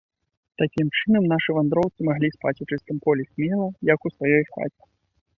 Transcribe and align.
Такім 0.59 0.87
чынам, 0.99 1.23
нашы 1.33 1.49
вандроўцы 1.57 2.07
маглі 2.09 2.29
спаць 2.35 2.53
у 2.65 2.67
чыстым 2.77 2.97
полі 3.09 3.27
смела, 3.31 3.67
як 3.93 3.99
у 4.11 4.13
сваёй 4.15 4.43
хаце. 4.53 4.83